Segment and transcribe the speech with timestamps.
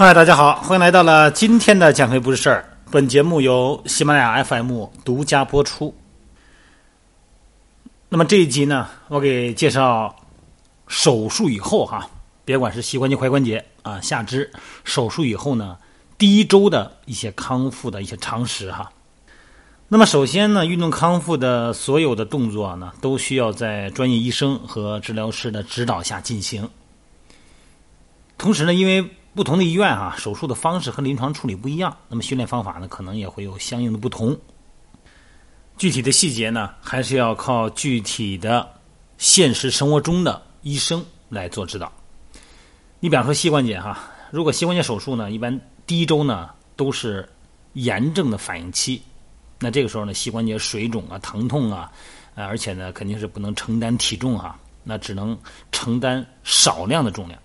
[0.00, 2.66] 嗨，大家好，欢迎来到了今天的减肥不是事儿。
[2.90, 5.94] 本节目由喜马拉雅 FM 独家播出。
[8.08, 10.16] 那么这一集呢，我给介绍
[10.88, 12.08] 手术以后哈，
[12.46, 14.50] 别管是膝关节、踝关节啊、下肢
[14.84, 15.76] 手术以后呢，
[16.16, 18.90] 第一周的一些康复的一些常识哈。
[19.86, 26.66] 那么首先呢，运动康复的所有的动作呢，都需要在专业医生和治疗师的指导下进行。
[28.38, 34.36] 同时呢，因为不同的医院哈，手术的方式和临床处理不一样，那么训练方法呢，可能也会有相应的不同。
[35.76, 38.68] 具体的细节呢，还是要靠具体的
[39.18, 41.90] 现实生活中的医生来做指导。
[42.98, 47.26] 你比方说膝关节哈，如果膝关节手术呢，一般第一周呢都是
[47.74, 49.00] 炎症的反应期，
[49.60, 51.90] 那这个时候呢，膝关节水肿啊、疼痛啊，
[52.34, 55.38] 而且呢，肯定是不能承担体重哈，那只能
[55.70, 57.40] 承担少量的重量。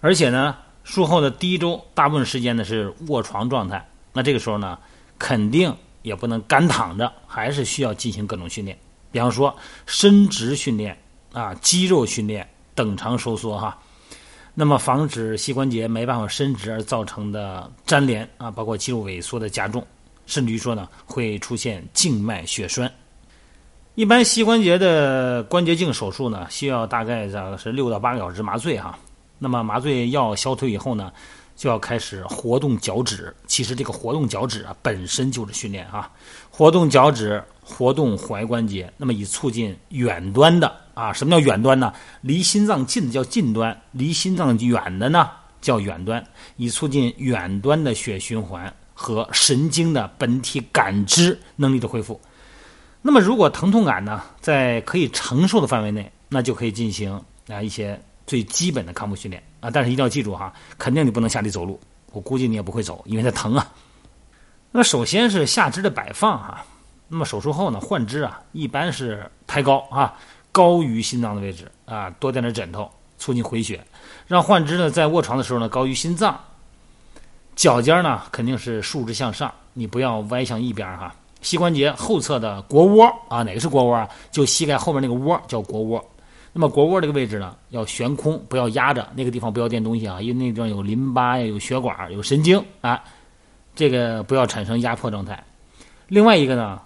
[0.00, 4.78] 而且呢，术后的第一周大部分时间呢是卧床状态，那这个时候呢，
[5.18, 8.78] 肯定也不能干躺着，还是需要进行各种训练，
[9.12, 9.54] 比方说
[9.86, 10.96] 伸直训练
[11.32, 13.78] 啊、肌肉训练、等长收缩哈。
[14.54, 19.86] 那么防止膝关节没办法伸直而造成的粘连啊，包括肌肉萎缩的加重，
[20.26, 22.90] 甚至于说呢会出现静脉血栓。
[23.94, 28.98] 一般膝关节的关节镜手术呢，需要大概是六到八个小时麻醉哈。
[29.42, 31.10] 那么麻醉药消退以后呢，
[31.56, 33.34] 就要开始活动脚趾。
[33.46, 36.10] 其实这个活动脚趾啊，本身就是训练啊，
[36.50, 41.90] 活动脚趾，活动踝关节，那么以促进远端的啊，什么叫远端呢？
[42.20, 45.30] 离心脏近的叫近端，离心脏远的呢
[45.62, 46.22] 叫远端，
[46.56, 52.20] 以促进远端的血循环和神经的本体感知能力的恢复。
[53.00, 57.18] 那么如果疼痛感呢在可以承受的范围内，那就可以进行
[57.48, 57.98] 啊一些。
[58.30, 61.80] 最基本的康复训练啊，但是一定要记住哈，肯定你不能下地走路，
[62.12, 63.72] 我估计你也不会走，因为它疼啊。
[64.70, 66.64] 那首先是下肢的摆放哈，
[67.08, 70.14] 那么手术后呢，换肢啊，一般是抬高啊，
[70.52, 73.84] 高于心脏的位置啊，多垫点枕头，促进回血，
[74.28, 76.38] 让换肢呢在卧床的时候呢高于心脏。
[77.56, 81.12] 脚尖呢肯定是竖直向上，你不要歪向一边哈。
[81.42, 84.08] 膝关节后侧的腘窝啊，哪个是腘窝啊？
[84.30, 86.08] 就膝盖后面那个窝叫腘窝。
[86.52, 93.02] 那么腘窝这个位置呢，要悬空，不要压着那个地方，不要垫东西啊，因为那地方有淋巴呀，有血管，有神经啊，
[93.74, 95.44] 这个不要产生压迫状态。
[96.08, 96.80] 另外一个呢，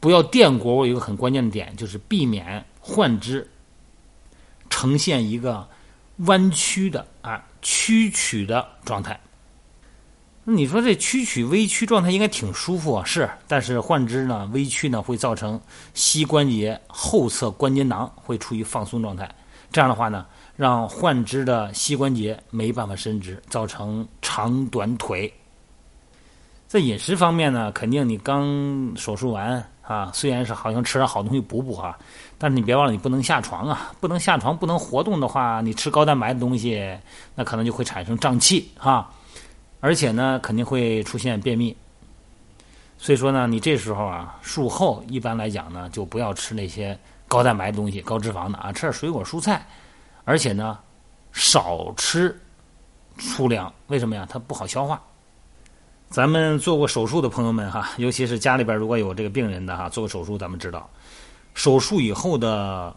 [0.00, 3.46] 不要垫腘窝，有一个很关键的点，就是避免患肢
[4.70, 5.68] 呈现一个
[6.18, 9.20] 弯曲的啊屈曲的状态。
[10.44, 15.60] 你说这屈曲微曲状态应该挺舒服啊，是，但是患肢呢，微曲呢会造成
[15.94, 19.32] 膝关节后侧关节囊会处于放松状态，
[19.70, 25.32] 这样的话呢，让患肢的膝关节没办法伸直，造成长短腿。
[26.66, 31.96] 在饮食方面呢，肯定你刚手术完啊，虽然是好像吃点好东西补补哈，
[32.38, 36.82] 但是你别忘了你不能下床啊，不能下床不能活动的话，你吃高蛋白的东西，
[37.34, 39.12] 那可能就会产生胀气哈。
[39.80, 41.74] 而且呢，肯定会出现便秘，
[42.98, 49.66] 所以说呢，你这时候啊，术后一般来讲呢，就不要吃那些高蛋白的东西、高脂肪的啊，吃点水果蔬菜，
[50.24, 50.78] 而且呢，
[51.32, 52.38] 少吃
[53.18, 53.72] 粗粮。
[53.86, 54.26] 为什么呀？
[54.28, 55.02] 它不好消化。
[56.10, 60.90] 咱们做过手术的朋友们哈， 尤其是家里边如果有这个病人的哈，做过手术，咱们知道，
[61.54, 62.94] 手术以后的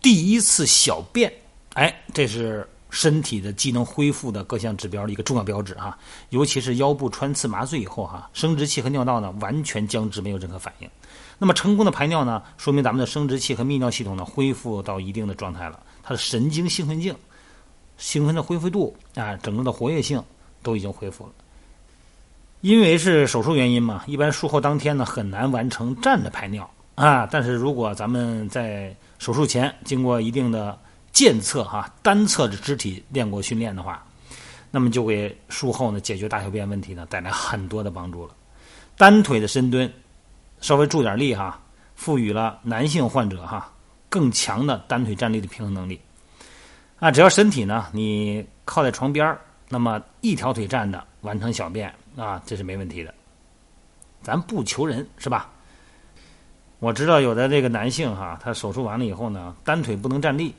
[0.00, 1.30] 第一次小便，
[1.74, 2.66] 哎，这是。
[2.94, 5.98] 身体的机能恢复的各项指标的一个重要标志哈，
[6.30, 10.88] 尤其是腰部穿刺麻醉以后哈，生殖器和尿道呢完全僵直，没有任何反应。
[11.36, 17.12] 那么成功的排尿呢，说明咱们的生殖器和泌尿系统呢恢复到一定的状态了，它的神经兴奋性、
[17.98, 20.22] 兴奋的恢复度啊，整个的活跃性
[20.62, 21.32] 都已经恢复了。
[22.60, 30.78] 因为是手术原因嘛，一般术后当天呢很难完成站着排尿啊，但是如果咱们在手术前经过一定的
[31.14, 34.04] 健侧哈单侧的肢体练过训练的话，
[34.70, 38.34] 那么就给术后呢解决大小便问题呢带来很多的帮助了。
[38.98, 39.90] 单腿的深蹲，
[40.60, 41.60] 稍微助点力哈，
[41.94, 43.72] 赋予了男性患者哈
[44.08, 46.00] 更强的单腿站立的平衡能力。
[46.98, 49.38] 啊，只要身体呢你靠在床边
[49.68, 53.14] 那么一条腿站着完成小便啊，这是没问题的。
[54.20, 55.48] 咱不求人是吧？
[56.80, 60.52] 我知道有的这个男性哈，他手术完了以后呢，单腿不能站立。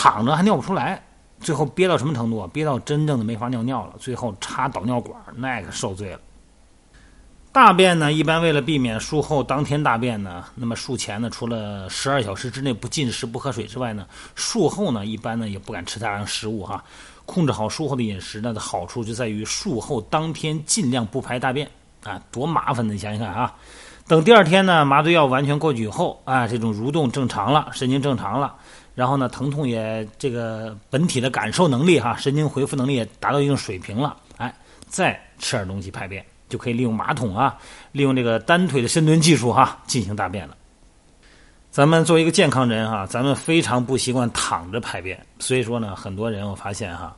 [0.00, 1.02] 躺着还尿不出来，
[1.40, 2.48] 最后憋到什么程度啊？
[2.52, 6.20] 憋到真正的没法尿尿了，最后插导尿管，那可受罪了。
[7.50, 14.06] 大便呢，一般为了避免术后当天大便呢，那么术前呢，除了十二小时之内不进食不喝水之外呢，
[14.36, 16.84] 术后呢，一般呢也不敢吃大量食物哈。
[17.26, 21.68] 控制好术后的饮食呢的好处就在于术后当天尽量不排大便
[22.04, 22.92] 啊，多麻烦呢！
[22.92, 23.52] 你想想看啊，
[24.06, 28.54] 等第二天呢麻醉药完全过去以后啊，这种蠕动正常了，神经正常了，
[28.98, 34.52] 然后呢疼痛也这个本体的感受能力哈，神经回复能力也达到一定水平了，哎，
[34.88, 37.56] 再吃点东西排便，就可以利用马桶啊，
[37.92, 40.56] 利用这个单腿的深蹲技术哈进行大便了。
[41.70, 47.16] 咱们作为一个健康人哈，咱们非常不习惯躺着排便，所以说呢，很多人我发现哈，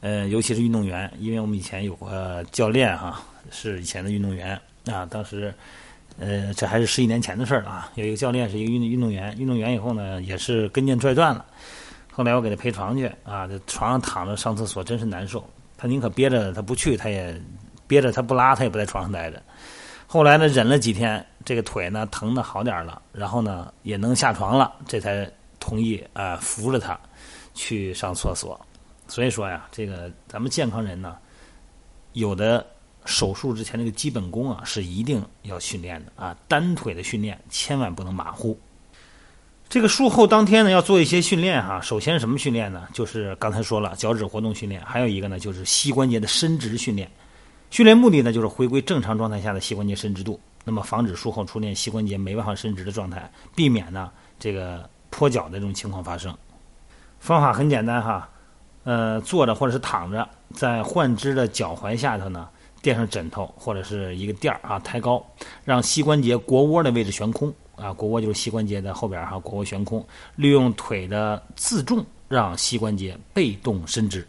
[0.00, 3.22] 呃，尤其是运动员，因为我们以前有个教练哈，
[3.52, 5.54] 是以前的运动员啊，当时，
[6.18, 7.90] 呃，这还是十几年前的事儿了啊。
[7.96, 11.44] 有一个教练是一个运运动员，运动员以后呢，也是跟腱拽断了，
[12.12, 15.44] 后来我给他陪床去啊，在床上躺着上厕所真是难受，
[15.76, 17.40] 他宁可憋着他不去，他也
[17.86, 19.42] 憋着他不拉，他也不在床上待着。
[20.06, 25.28] 后来呢，忍了几天，这个腿呢疼的好点了，然后呢也能下床了，这才
[25.58, 26.98] 同意啊扶着他
[27.54, 28.60] 去上厕所。
[29.08, 31.16] 所以说呀，这个咱们健康人呢，
[32.12, 32.64] 有的
[33.04, 38.58] 手术之前那个基本功啊是一定要训练的啊，单腿的训练千万不能马虎。
[39.68, 42.86] 这个术后当天呢要做一些训练哈，首先什么训练呢？
[42.92, 47.10] 就是刚才说了脚趾活动训练，还有一个呢就是膝关节的伸直训练。
[47.70, 56.32] 训练目的呢，就是回归正常状态下的膝关节伸直度，那么防止术后出现膝关节没办法伸直的状态，避免呢这个跛脚的这种情况发生。
[57.18, 58.28] 方法很简单哈，
[58.84, 62.48] 呃，坐着或者是躺着，在患肢的脚踝下头呢
[62.84, 65.24] 垫上枕头或者是一个垫儿啊，抬高，
[65.64, 74.24] 让膝关节腘窝的位置悬空啊，腘窝就是膝关节的后边哈，腘窝悬空，利用腿的自重让膝关节被动伸直。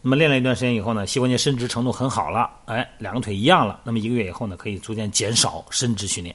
[0.00, 3.80] 那么练了一段时间以后呢，膝关节伸直程度很好了，哎，两个腿一样了。
[3.82, 6.34] 那么一个月以后呢，可以逐渐减少伸直训练。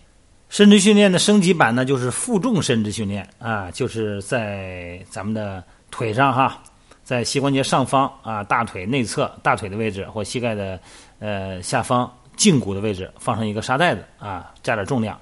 [0.49, 6.61] 伸直训练的升级版呢，就是负重伸直训练啊，就是在咱们的腿上哈，
[7.05, 10.77] 在膝关节上方啊，大腿内侧大腿的位置或膝盖的
[11.19, 15.17] 呃下方胫骨的位置放上一个沙袋子啊，加点重量，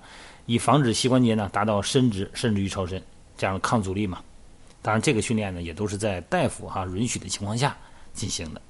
[0.48, 3.00] 以防止膝关节呢达到伸直甚至于超伸，
[3.38, 4.20] 这样抗阻力嘛。
[4.82, 7.76] 当然，这个训练呢也都是在大夫哈允许的情况下。
[8.14, 8.62] 进行的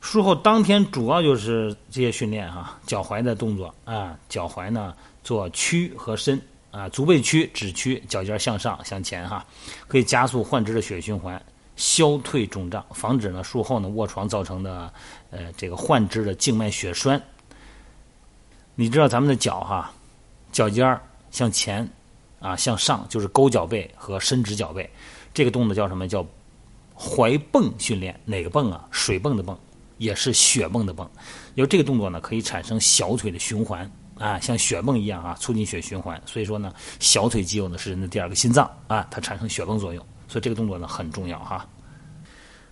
[0.00, 4.94] 术后当天主要就是这些训练哈，脚踝的动作啊，脚踝呢
[5.24, 6.38] 做屈和伸
[6.70, 9.42] 啊，足背屈、趾屈，脚尖向上向前哈，
[9.88, 11.42] 可以加速患肢的血液循环，
[11.82, 14.92] 消退肿胀，防止呢术后呢卧床造成的
[15.30, 17.20] 呃这个患肢的静脉血栓。
[18.76, 19.92] 你知道咱们的脚哈，
[20.52, 20.96] 脚尖
[21.32, 21.88] 向前
[22.38, 24.88] 啊向上就是勾脚背和伸直脚背，
[25.34, 26.24] 这个动作叫什么叫？
[26.94, 28.86] 踝泵训练哪个泵啊？
[28.92, 29.58] 水泵的泵，
[29.98, 31.10] 也是血泵的泵。
[31.56, 36.20] 因为这个动作呢，可以产生小腿的循环啊，像血泵一样啊，促进血循环。
[36.26, 40.06] 所以说呢，小腿肌肉呢是人的第二个心脏啊，它产生血泵作用。
[40.32, 41.68] 所以这个动作呢很重要哈。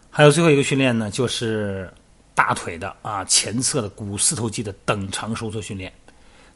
[0.09, 1.93] 还有最后一个训练呢，就是
[2.35, 5.93] 大腿的啊前侧的股四头肌的等长收缩训练。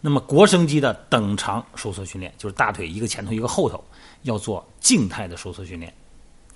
[0.01, 3.85] 那么腘绳肌的等长收缩训练，就是大腿一个前头一个后头，
[4.23, 5.93] 要做静态的收缩训练。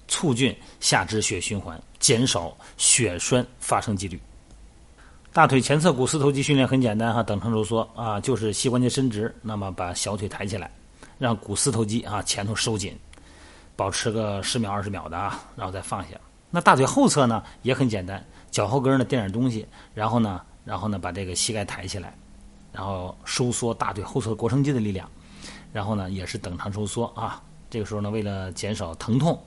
[0.06, 4.18] 促进下肢血循环，减少血栓发生几率。
[5.34, 10.70] 大腿前侧股四头肌训练很简单哈，等长收缩啊，就是膝关节伸直，那么把小腿抬起来，
[11.18, 12.98] 让股四头肌啊前头收紧，
[13.78, 16.18] 保持个十秒二十秒的啊，然后再放下。
[16.50, 22.12] 那大腿后侧呢也很简单，脚后跟呢垫点东西，然后呢，然后呢把这个膝盖抬起来，
[22.72, 25.08] 然后收缩大腿后侧腘绳肌的力量，
[25.72, 27.40] 然后呢也是等长收缩啊。
[27.70, 29.40] 这个时候呢，为了减少疼痛。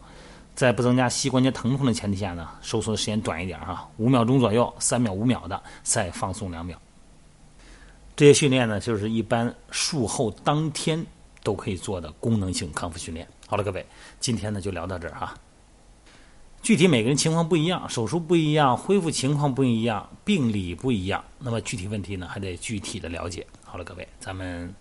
[0.53, 6.77] 在不增加膝关节疼痛的前提下呢，收缩的时间短一点哈，五秒钟左右，三秒、五秒的，再放松两秒。
[8.17, 11.03] 这些训练呢，就是一般术后当天
[11.41, 13.25] 都可以做的功能性康复训练。
[13.51, 13.85] 好了，各位，
[14.21, 15.33] 今天呢就聊到这儿哈。
[16.61, 23.45] 具体每个人情况不一样，手术不一样，恢复情况不一样，病理不一样，那么具体问题呢还得具体的了解。
[23.65, 24.73] 好了，各位，咱们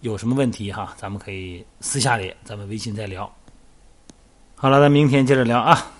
[0.00, 3.30] 有什么问题哈，咱们可以私下里咱们微信再聊。
[4.54, 5.97] 好了，咱明天接着聊啊。